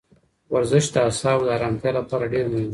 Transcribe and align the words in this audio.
ورزش 0.53 0.85
د 0.93 0.95
اعصابو 1.07 1.45
د 1.47 1.49
ارامتیا 1.57 1.91
لپاره 1.99 2.31
ډېر 2.33 2.45
مهم 2.51 2.61
دی. 2.63 2.67